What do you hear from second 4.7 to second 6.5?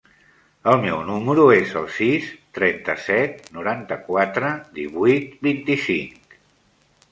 divuit, vint-i-cinc.